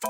[0.00, 0.06] 大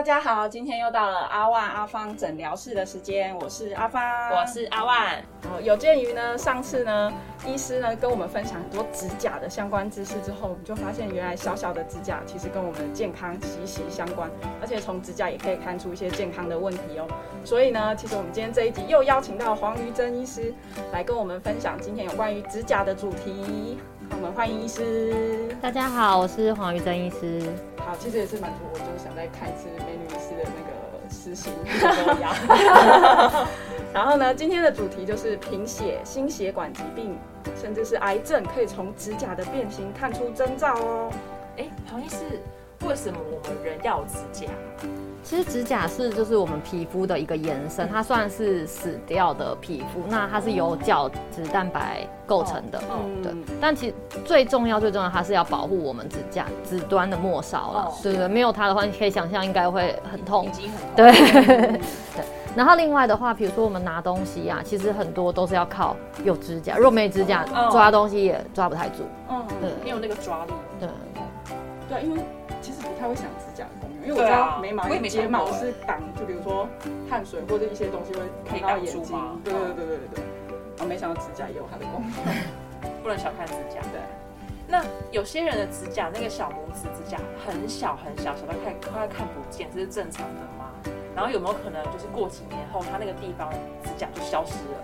[0.00, 5.37] 家好，今天又到了阿万阿芳诊疗室的时间，我是阿芳，我是阿万。
[5.58, 7.12] 好，有鉴于呢，上次呢，
[7.44, 17.08] 医师呢跟我们分享很多指甲的相关知识之后，我们就发现原来小小的指甲其实跟我们的健康息息相关，而且从指甲也可以看出一些健康的问题哦。
[17.44, 20.54] 所以呢，其实我们今天这一集又邀请到黄瑜珍医师
[20.92, 23.78] 来跟我们分享今天有关于指甲的主题。
[24.12, 25.48] 我们欢迎医师。
[25.60, 27.42] 大家好，我是黄瑜珍医师。
[27.78, 32.32] 好，其实也是蛮多，我就是想再看一次美女医师的那个私信一样。
[33.92, 37.16] 然后呢，今天的主题就是贫血、心血管疾病，
[37.60, 41.10] 甚至是癌症，可以从指甲的变形看出征兆哦。
[41.56, 42.16] 哎，黄医师，
[42.86, 44.46] 为什么我们人要有指甲？
[45.24, 52.80] 其实指甲是就是我们皮肤的一个延伸，它算是死掉的皮肤，那它是由角质蛋白构成的，
[53.22, 53.32] 对。
[53.60, 58.28] 但其实最重要最重要，它是要保护我们指甲指端的末梢了，对对？
[58.28, 60.96] 没有它的话，你可以想象应该会很痛，已经很痛。
[60.96, 61.80] 对对。
[62.58, 65.94] 然后另外的话，比如说我们拿东西啊，其实很多都是要靠
[66.24, 70.88] 有指甲，如果没指甲抓东西也抓不太住，嗯，对，没有那个抓力，对。
[71.88, 72.20] 对，因为
[72.60, 76.68] 其实不太会想指甲的功能，因为我知道眉毛、睫毛是挡，就比如说
[77.08, 79.16] 汗水或者一些东西会看到眼睛。
[79.44, 80.24] 对对对对对对。
[80.80, 82.34] 我没想到指甲也有它的功能，
[83.04, 83.80] 不能小看指甲。
[83.92, 84.00] 对。
[84.66, 90.70] 那有些人的指甲那个小拇指指甲很小很小，小到快快看不见，这是正常的吗？
[91.18, 93.50] 然后有没有可能就是过几年后，它那个地方
[93.82, 94.78] 指甲就消失了？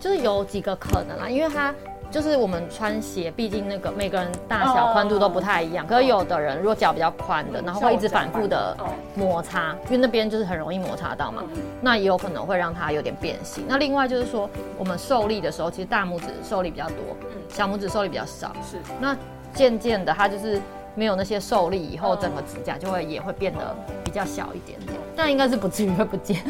[0.00, 1.72] 就是有几个可能啦，因为它。
[2.08, 5.84] 就是我们穿鞋，毕竟那个每个人大小宽度都不太一样。
[5.84, 8.76] 可是有的人如果脚比较宽的，然后会一直反复的
[9.16, 11.42] 摩擦，因为那边就是很容易摩擦到嘛，
[11.80, 13.64] 那也有可能会让它有点变形。
[13.66, 14.48] 那另外就是说，
[14.78, 18.52] 我们受力的时候，其实大拇指受力比较多，嗯小拇指受力比较少。
[18.62, 18.78] 是。
[19.00, 19.14] 那
[19.52, 20.60] 渐渐的，它就是
[20.96, 24.98] 没有那些受力以后，整个指甲就会也会变得比较小一点点。
[25.14, 26.42] 但应该是不至于会不见。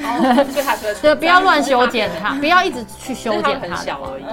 [1.02, 3.76] 对，不要乱修剪它， 不要一直去修剪它。
[3.76, 4.24] 小而已。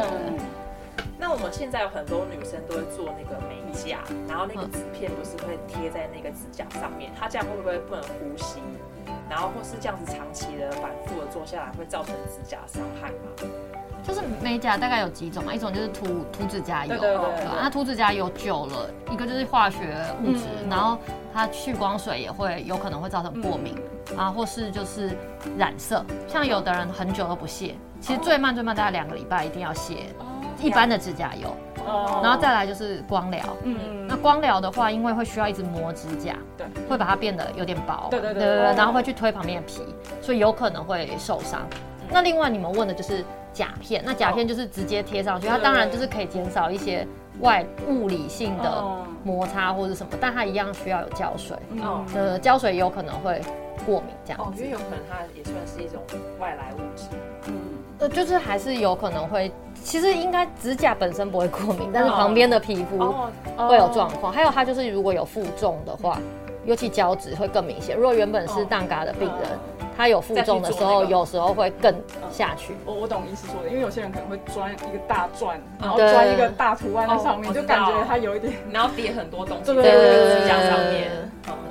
[1.17, 8.59] 那我们现在有很多女生都会做那个美甲，然后那个纸片不是会贴在那个指甲上面，它这样会不会不能呼吸？
[9.29, 13.49] 然后或是这样子长期的反复的做下来，会造成指甲伤害吗？
[14.03, 20.97] 就是美甲大概有几种嘛，一种就是涂涂指甲油，对对对，那涂指甲油久了，一个就是化学物质，然后
[21.33, 23.75] 它去光水也会有可能会造成过敏
[24.17, 25.17] 啊，或是就是
[25.57, 29.97] 染色，像有的人很久都不卸，其实最慢最慢大概两个礼拜一定要卸。
[30.61, 31.53] 一般的指甲油，
[32.21, 33.41] 然后再来就是光疗。
[33.63, 38.07] 嗯，那光疗的话，因为会需要一直磨指甲，对，会把它变得有点薄。
[38.09, 39.81] 对对对对然后会去推旁边的皮，
[40.21, 41.67] 所以有可能会受伤。
[42.09, 47.07] 那另外你们问的就是甲片，那甲片就是直接贴上去，它当然就是可以减少一些
[47.39, 48.83] 外物理性的
[49.23, 51.55] 摩擦或者什么，但它一样需要有胶水。
[51.81, 53.41] 哦，呃，胶水有可能会
[53.85, 54.41] 过敏这样。
[54.41, 56.01] 哦，因为有可能它也算是一种
[56.39, 57.05] 外来物质。
[57.47, 57.53] 嗯，
[57.99, 59.51] 呃，就是还是有可能会。
[59.83, 63.13] 其实应该指甲本身不会过敏，但是旁边的皮肤
[63.57, 64.31] 会有状况。
[64.31, 66.17] 还有它就是如果有负重的话，
[66.65, 67.95] 尤其脚趾会更明显。
[67.95, 69.59] 如果原本是蛋嘎的病人，
[69.95, 71.93] 他有负重的时候，有时候会更
[72.31, 72.73] 下去。
[72.85, 81.11] 我我懂意思说的，因为有些人可能会钻一个大钻，然后钻一个大图案在上面，就感觉它有一点，然后叠很多东西在指甲上面。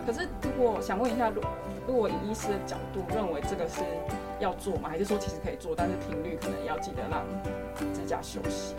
[0.07, 1.41] 可是如果想问一下，如
[1.87, 3.81] 如果以医师的角度认为这个是
[4.39, 4.89] 要做吗？
[4.89, 7.25] 还是说其实可以做，但是频率可能要记得让
[7.93, 8.77] 指甲休息？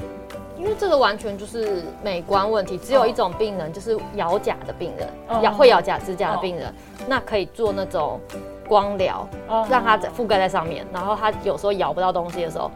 [0.64, 2.78] 因为这个完全就是美观问题。
[2.78, 6.74] 只有一种病人，就是咬甲的病人，咬会咬甲指甲的病人，
[7.06, 8.18] 那可以做那种
[8.66, 9.28] 光疗，
[9.70, 12.72] 让它覆盖在上面，然后他有时候咬不到东西的时候，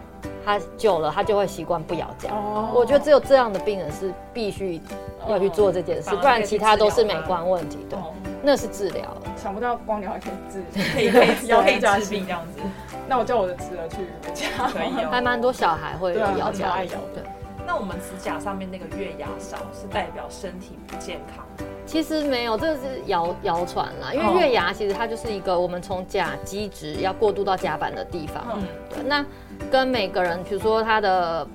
[0.46, 2.30] 他久了他就会习惯不咬甲。
[2.74, 4.82] 我觉得只有这样的病人是必须
[5.30, 7.80] 要去做这件事，不然其他都是美观问题。
[7.90, 7.98] 对。
[8.44, 9.04] 那是治疗，
[9.36, 10.64] 想不到光疗还可以治，
[10.94, 12.62] 可以可以咬甲治病这样子。
[13.10, 13.98] 那我叫我的侄儿去
[14.34, 15.10] 家，可以哦。
[15.10, 17.24] 还蛮多小孩会咬甲，爱咬的。
[17.68, 21.46] 那我们指甲上面那个月牙少，是代表身体不健康？
[21.86, 24.14] 其实没有，这个是谣谣传啦。
[24.14, 28.44] 因为月牙其实它就是一个我们从甲基质要过渡到甲板的地方。
[28.56, 29.04] 嗯，对。
[29.04, 29.26] 那
[29.70, 31.46] 跟每个人，比如说他的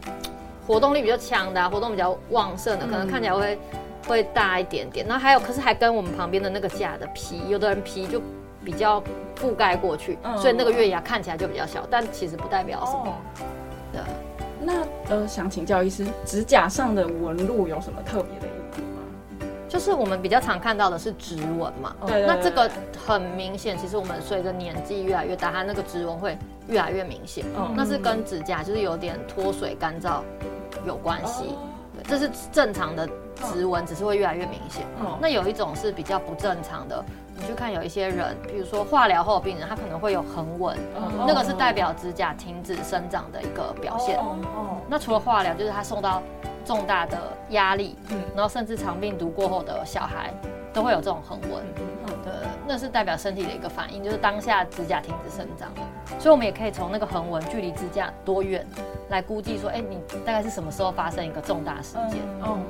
[0.67, 3.59] 活动力比较强的，活动比较旺盛的，可能看起来会。
[4.09, 8.21] 会大一点点，然后还有，可是还跟我们旁边的那个甲的皮，有的人皮就
[8.65, 9.01] 比较
[9.37, 13.17] 覆盖过去，所以那个月牙看起来就比较小，但其实不代表什么。
[13.37, 13.45] 对。
[14.65, 19.47] 那呃，想请教医师，指甲上的纹路有什么特别的意义吗？
[19.69, 22.71] 就是我们比较常看到的是指纹嘛，对对那这个
[23.07, 26.37] 很明显，其实我们随着年纪越来越大，它那个指纹会
[26.69, 27.45] 越来越明显。
[27.57, 30.21] 嗯那是跟指甲就是有点脱水干燥
[30.87, 31.57] 有关系。
[32.09, 33.07] 这是正常的
[33.53, 34.85] 指纹，只是会越来越明显。
[35.01, 37.05] 嗯那有一种是比较不正常的，
[37.35, 44.19] 你去看有一些人，比如说化疗后的病人，他可能会有横纹，嗯那个是代表指甲停止生长的一个表现。
[44.19, 46.23] 哦哦，那除了化疗，就是他受到
[46.65, 47.19] 重大的
[47.51, 50.33] 压力，嗯然后甚至肠病毒过后的小孩
[50.73, 51.63] 都会有这种横纹。
[52.25, 52.33] 对，
[52.69, 55.89] 那是代表身体的一个反应，就是当下指甲停止生长了，
[56.21, 58.65] 所以我们也可以从那个横纹距离指甲多远
[59.09, 62.21] 来估计说，哎、你大概是什么时候发生一个重大事件？
[62.41, 62.61] 哦，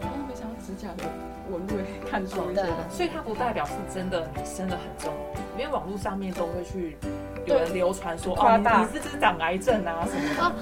[0.00, 1.04] 然后没想到指甲的
[1.50, 5.12] 纹路也看出一些对所以它不代表是真的你生的很重，
[5.58, 6.96] 因为网络上面都会去
[7.44, 8.78] 有人流传说哦，你夸大。
[8.80, 10.52] 你是不是长癌症啊什么的啊，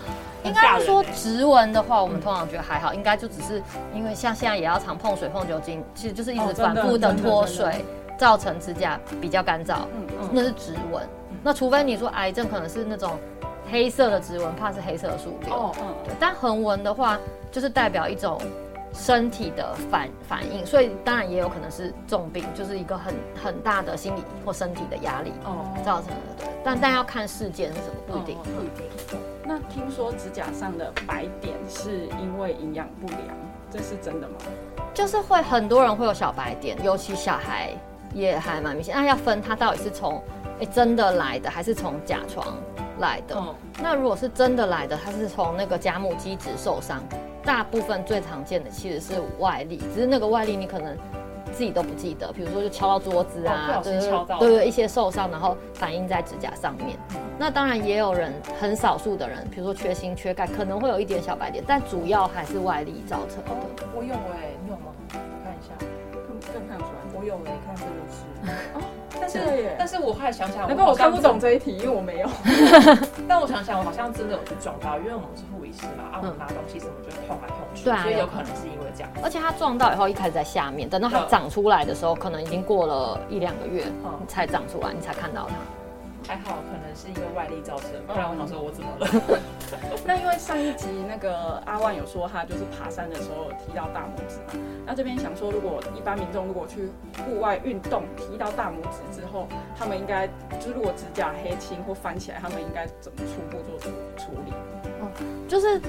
[0.45, 3.63] 应该是说欸直纹的话，我们通常觉得还好，应该就只是
[3.95, 7.85] 因为像现在也要常碰水碰酒精，其实就是一直反复的脱水，
[8.17, 10.29] 造成指甲比较干燥，嗯嗯。
[10.33, 11.03] 那是直纹。
[11.43, 13.19] 那除非你说癌症可能是那种
[13.71, 15.55] 黑色的指纹，怕是黑色的树瘤。
[15.55, 15.95] 哦，嗯。
[16.05, 17.19] 对，但横纹的话，
[17.51, 18.41] 就是代表一种
[18.93, 26.15] 身体的反反应，所以当然也有可能是重病，就是一个很很大的心理或身体的压力哦，造成的。
[26.39, 28.37] 对，但但要看事件是什么，不一定。
[28.45, 28.87] 嗯不一定。
[29.45, 33.21] 那听说指甲上的白点是因为营养不良，
[33.69, 34.37] 这是真的吗？
[34.95, 37.71] 就是会很多人会有小白点，尤其小孩
[38.13, 38.95] 也还蛮明显。
[38.95, 40.23] 那要分它到底是从
[40.61, 42.47] 诶真的来的，还是从甲床
[42.99, 43.35] 来的。
[43.37, 47.03] 哦那如果是真的来的，它是从那个甲母基质受伤，
[47.51, 50.97] 大部分最常见的其实是外力，只是那个外力你可能
[51.53, 56.97] 自己都不记得，比如说就敲到桌子啊，对对，一些受伤，然后反映在指甲上面。
[57.37, 63.51] 那当然也有人，很少数的人，比如说缺锌、缺钙，可能会有一点小白点，但主要还是外力造成的。
[63.51, 63.57] 哦，
[63.97, 64.93] 我有哎，你有吗？
[65.11, 65.75] 我看一下，
[66.13, 67.01] 更更看得出来。
[67.19, 68.23] 我有哎，看这就是。
[69.21, 72.29] 但是但是我后来想想，难怪我看不懂这一题，因为我没有。
[73.31, 79.11] 但我想想，我好像真的有去撞到，因为我们是护理师嘛，啊，我们拿东西什么就碰来碰去，对啊所以有可能是因为这样。
[79.23, 85.55] 而且它撞到以后，一开始在下面，等到它嗯长出来的时候，可能已经过了一两个月，嗯你才长出来，你才看到它。
[86.31, 89.41] 还好，可能是因为外力造成，不然我想说我怎么了？
[90.07, 96.89] 那因为上一集那个阿万有说他就是爬山的时候有踢到大拇指嘛，那这边想说，如果一般民众如果去
[97.27, 100.29] 户外运动踢到大拇指之后，他们应该
[100.61, 104.53] 就是如果指甲黑青或翻起来，他们应该怎么初步做处处理？
[105.49, 105.81] 就是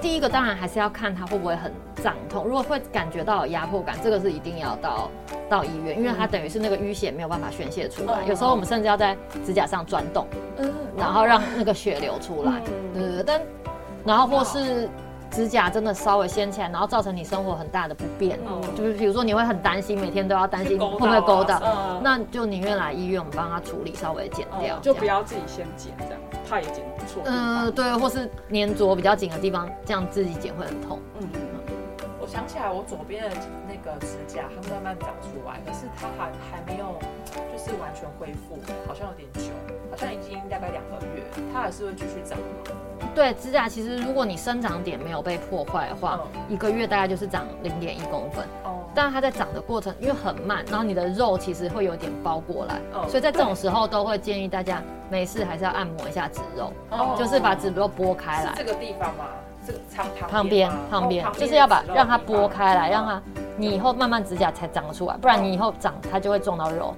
[0.00, 1.72] 第一个，当然还是要看它会不会很
[2.02, 2.44] 胀痛。
[2.44, 5.10] 如果会感觉到有压迫感，这个是一定要到
[5.48, 8.18] 到医院，因为它等于是那个淤血没有办法宣泄出来。
[8.22, 10.26] 嗯有时候我们甚至要在指甲上钻洞，
[10.58, 12.60] 嗯，然后让那个血流出来。
[12.92, 13.40] 对对对，但
[14.04, 14.88] 然后或是
[15.30, 21.60] 指甲真的稍微掀起来，然后造成你生活很大的不便，嗯就是比如说你会很担心，每天都要担心会不会勾到
[22.02, 24.76] 那就宁愿来医院，我们帮他处理，稍微剪掉。
[24.76, 27.72] 嗯，就不要自己先剪这样，怕也剪错地嗯，方。
[27.72, 30.98] 对，或是粘着比较紧的地方，这样自己剪会很痛。
[31.20, 31.28] 嗯
[32.36, 33.30] 想起来，我左边的
[33.66, 36.92] 那个指甲它慢慢长出来，可是它还还没有
[37.50, 39.50] 就是完全恢复，好像有点久，
[39.90, 43.08] 好像已经大概两个月，它还是会继续长吗？
[43.14, 48.44] 对，指甲其实如果你生长点没有被破坏的话，一个月大概就是长零点一公分。
[48.64, 58.62] 哦，但它在长的过程因为很慢，然后你的肉其实会有点包过来，嗯所以在这种时候都会建议大家没事还是要按摩一下指肉，哦就是把指肉拨开来这。
[58.62, 59.24] 个地方吗？
[59.66, 63.20] 这个旁旁旁边旁边哦就是要把让它拨开来，让它
[63.56, 66.94] 你以后慢慢指甲才长得出来，不然你以后长它就会撞到肉。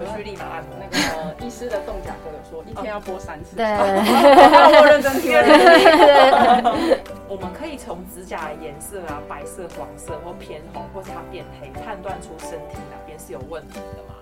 [0.00, 0.70] 有去立马按摩。
[0.80, 3.54] 那个医师的动甲哥有说，一天要播三次。
[3.54, 3.66] 对，
[4.80, 6.74] 我认真听了。
[7.28, 14.14] 我们可以从指甲的颜色啊，白色、黄色或偏红，或是它变黑，判断出身体哪边是有问题的吗？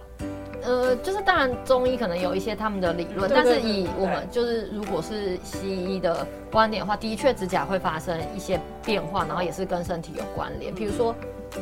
[0.62, 11.14] 呃，就是当然中医可能有一些他们的理论，但是以我们就是如果是西医的观点的话，的确指甲会发生一些变化，然后也是跟身体有关联，比如说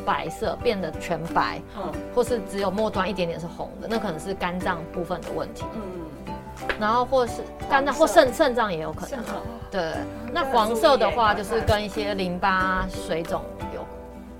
[0.05, 1.91] 白色变得全白，嗯。
[2.13, 5.81] 或是只有末端一点点是红的，那可能是肝脏部分的问题，嗯，
[6.79, 9.19] 然后或是肝脏或肾肾脏也有可能
[9.71, 9.93] 对，
[10.33, 13.41] 那要黄色的话就是跟一些淋巴水肿
[13.73, 13.85] 有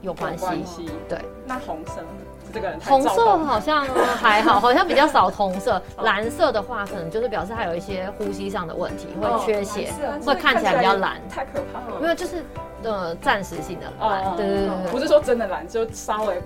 [0.02, 0.44] 有关系。
[0.44, 0.90] 关系。
[1.08, 2.08] 对，那红色呢
[2.54, 5.82] 这个人太红色好像还好， 好像比较少红色。
[6.02, 9.92] 蓝色的话，可能就是表示他有一些呼吸上的问题，会缺血，
[10.26, 11.18] 会看起来比较蓝。
[11.30, 12.00] 太可怕了。
[12.02, 12.44] 没有，就是
[12.84, 14.36] 呃暂时性的蓝。
[14.36, 14.92] 对对对。
[14.92, 16.42] 不是说真的蓝，就稍微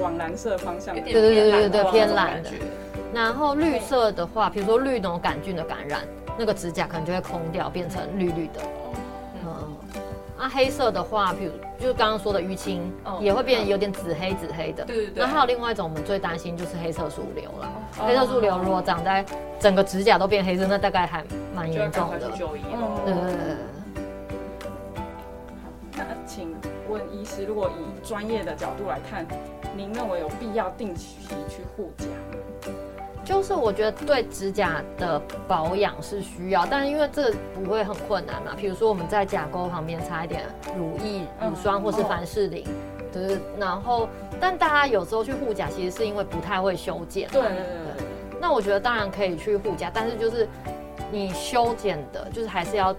[0.00, 0.94] 往蓝色方向。
[0.94, 2.50] 对对对对对偏偏蓝的
[3.12, 6.00] 然后绿色的话，比如说绿脓杆菌的感染，
[6.36, 8.60] 那个指甲可能就会空掉，变成绿绿的。
[10.48, 14.84] 黑色的话，比如就是刚刚说的淤青，哦也会变有点紫黑紫黑的。
[14.84, 17.66] 对对对那还有另外一种，我们最担心就是黑色素瘤了。
[17.66, 19.24] 哦黑色素瘤如果长在
[19.58, 21.24] 整个指甲都变黑色，那大概还
[21.54, 22.30] 蛮严重的。
[22.32, 23.00] 去就医嗯了。
[23.04, 23.56] 对对对对
[25.96, 26.54] 那请
[26.88, 29.26] 问医师，如果以专业的角度来看，
[29.76, 32.43] 您认为有必要定期去护甲吗？
[33.24, 38.52] 就是我觉得对指甲的保养是需要，但是因为这个不会很困难嘛。
[38.56, 40.42] 比如说我们在甲沟旁边擦一点
[40.76, 42.64] 乳液、嗯乳霜或是凡士林，
[43.12, 47.28] 对，然后但大家有时候去护甲，其实是因为不太会修剪。
[47.30, 48.06] 对对对对
[48.40, 50.46] 那我觉得当然可以去护甲，但是就是
[51.10, 52.92] 你修剪的，就是还是要，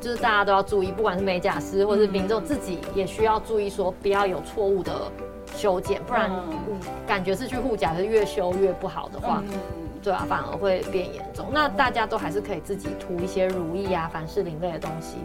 [0.00, 4.92] 就是大家都要注意，不管是美甲师或是民众自己也需要注意，说不要有错误的
[5.54, 6.30] 修剪，不然
[7.06, 9.54] 感觉是去护甲，是越修越不好的话，嗯，
[10.02, 11.46] 对啊，反而会变严重。
[11.52, 15.18] 那大家都还是可以自己涂一些如意啊、凡士林类的东西，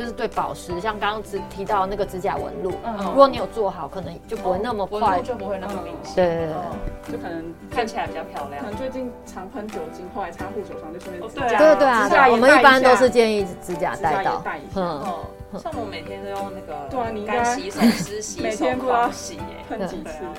[0.00, 5.20] 就是对保湿，像刚刚只提到那个指甲纹路，嗯如果你有做好，可能就不会那么快。
[5.20, 8.64] 就不会那么明显，对对对对嗯就可能看起来比较漂亮。
[8.64, 15.04] 可能最近常喷酒精，后来擦护手霜就顺便指甲哦对啊对对啊，指甲也我们一般都是建议指甲指甲也带到带一下，嗯，
[15.52, 18.66] 嗯，像我每天都用那个对啊你应该干洗手湿洗手
[19.12, 19.42] 洗耶。
[19.68, 20.32] 喷几次对啊。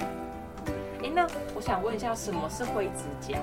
[1.03, 3.37] 哎，那我想问一下，什么是灰指甲？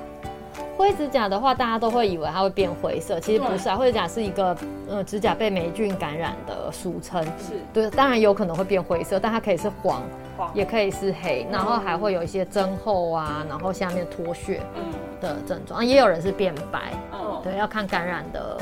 [0.77, 3.77] 灰指甲的话，大家都会以为它会变灰色，其实不是啊。
[3.77, 4.57] 灰指甲是一个
[4.89, 7.55] 呃指甲被霉菌感染的俗称，是。
[7.73, 10.03] 对，当然有可能会变灰色，但它可以是黄，
[10.37, 10.51] 黄。
[10.55, 14.93] 也可以是黑，然后还会有一些增厚啊，然后下面脱屑嗯。
[15.21, 18.57] 的症状，啊也有人是变白，嗯，对，要看感染的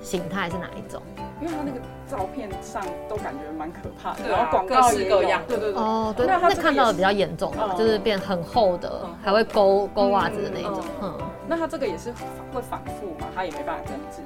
[0.00, 1.00] 形态是哪一种。
[1.40, 5.74] 因为它那个照片上都感觉蛮可怕的，对啊然后广告也有对对对。
[5.74, 11.18] 哦，对，那看到的比较严重就是变很厚的嗯，还会勾勾袜子的那一种嗯。
[11.50, 12.12] 嗯，那他这个也是
[12.52, 14.22] 会反复嘛，他也没办法根治。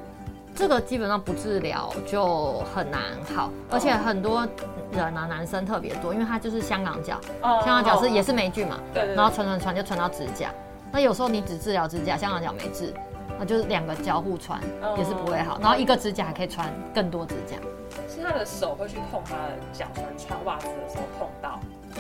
[0.55, 3.01] 这个基本上不治疗就很难
[3.35, 4.47] 好，而且很多
[4.93, 10.51] 人啊，男生特别多，因为他就是香港脚，哦香港脚是也是霉菌嘛，对对，然后传传传就传到指甲。
[10.93, 12.95] 那有时候你只治疗指甲，香港脚没治，
[13.37, 17.57] 那就是两个交互传哦也是不会好，然后一个指甲还可以传更多指甲。
[18.09, 21.59] 是他的手会去碰他的脚，可能穿袜子的时候碰到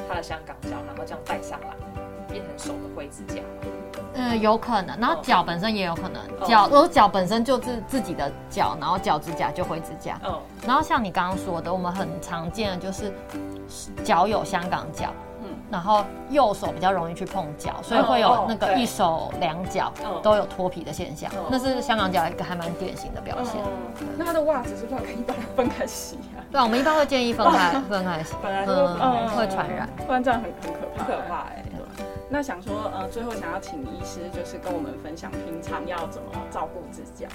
[0.09, 1.75] 他的香港脚，然后这样带上来，
[2.29, 3.43] 变成手的灰指甲。
[4.15, 10.19] 嗯，有可能，然后脚本身也有可能，哦脚如果脚本身就是自己的脚，然后脚指甲就灰指甲。
[10.25, 10.33] 嗯，
[10.67, 13.13] 然后像你刚刚说的，我们很常见的就是
[14.05, 15.09] 脚有香港脚，
[15.43, 23.61] 嗯然后右手比较容易去碰脚，所以会有哦那个一手两脚嗯都有脱皮的现象嗯，那是香港脚一个还蛮典型的表现。
[24.01, 26.39] 嗯，那他的袜子是不是要跟一般人分开洗啊？
[26.53, 29.89] 对啊，我们一般会建议分开 分开洗，本来就会嗯，会传染。
[30.07, 31.05] 不然这样很很可怕。
[31.05, 31.64] 可怕哎。
[32.29, 37.29] 那想说，呃，最后想要请医师，就是跟我们分享平常要怎么照顾指甲。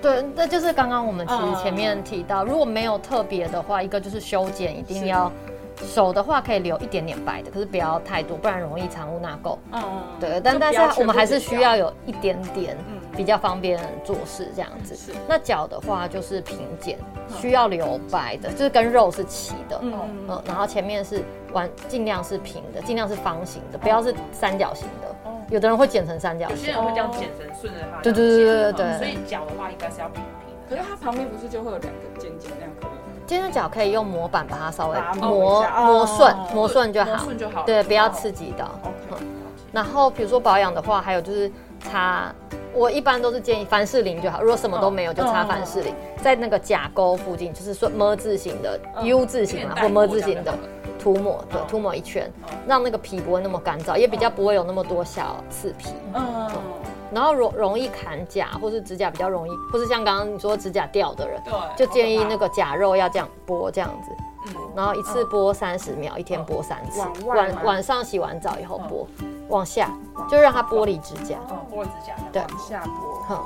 [0.00, 5.32] 对，那就是刚刚我们其实嗯前面提到，如果没有特别的话，一个就是修剪一定要
[5.82, 9.58] 手的话可以留一点点白的，可是不要太多，不然容易藏污纳垢。
[9.72, 9.82] 嗯，
[10.20, 14.94] 对，但但是我们还是需要有一点点嗯比较方便做事这样子。
[14.94, 16.98] 是，那脚的话就是平剪，
[17.40, 19.78] 需要留白的，就是跟肉是齐的。
[19.82, 19.92] 嗯
[20.28, 25.08] 嗯，然后前面是完，尽量是平的，尽量是方形的，不要是三角形的。
[25.24, 26.70] 哦有的人会剪成三角形有些。
[26.72, 28.00] 人会这样剪成顺着它。
[28.00, 30.68] 对对对对对嗯所以脚的话应该是要平平的。
[30.68, 32.96] 可是它旁边不是就会有两个尖尖那样可以吗？
[33.26, 37.16] 尖的角可以用模板把它稍微磨磨顺哦，磨顺就好。
[37.18, 37.62] 顺就好。
[37.64, 38.70] 对，不要哦刺激到。
[39.10, 39.22] OK，
[39.70, 42.34] 然后比如说保养的话，还有就是擦，
[42.74, 44.42] 我一般都是建议凡士林就好。
[44.42, 49.06] 如果什么都没有，就擦凡士林，在那个甲沟附近，就是说么字形的、嗯。
[49.06, 50.52] U 字形嘛，或么字形的
[50.98, 52.30] 涂抹，对，涂抹一圈，
[52.66, 55.90] 让那个皮不会那么干燥，也比较不会有那么多小刺皮。
[56.14, 56.50] 嗯，
[57.12, 64.10] 然后容容易砍甲，或是指甲比较容易，或是像刚刚你说指甲掉的人，对，就建议那个个甲肉要这样剥这样子。
[64.48, 64.54] 嗯。
[64.74, 69.06] 然后一次剥三十秒，一天剥三次晚晚上洗完澡以后剥，
[69.48, 69.90] 往下
[70.28, 71.36] 就让它剥离指甲。
[71.48, 72.14] 哦，玻璃指甲。
[72.32, 73.22] 对往下播。
[73.28, 73.36] 哼，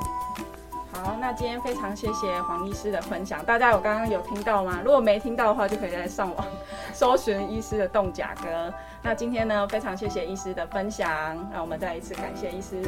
[0.93, 4.81] 好，那今天非常谢谢黄医师的分享，大家有刚刚有听到吗？
[4.85, 6.47] 如果没听到的话，就可以在上网
[6.93, 8.73] 搜寻医师的动甲歌。
[9.03, 11.11] 那今天呢，非常谢谢医师的分享，
[11.53, 12.83] 那我们再一次感谢医师。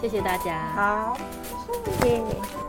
[0.00, 0.68] 谢谢大家。
[0.74, 1.16] 好，
[2.02, 2.22] 谢谢。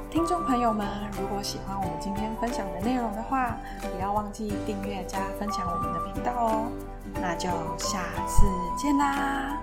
[0.09, 0.87] 听众朋友们，
[1.19, 6.94] 如果喜欢我们今天分享的内容的话，不要忘记订阅加分享我们的频道哦。
[7.21, 8.45] 那就下次
[8.77, 9.57] 见啦！